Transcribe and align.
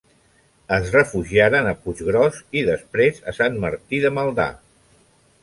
Es 0.77 0.87
refugiaren 0.95 1.69
a 1.71 1.73
Puiggròs 1.83 2.39
i 2.61 2.65
després 2.71 3.21
a 3.33 3.35
Sant 3.41 3.61
Martí 3.67 4.01
de 4.09 4.13
Maldà. 4.19 4.49